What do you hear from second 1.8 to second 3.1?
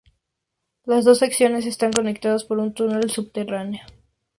conectadas por un túnel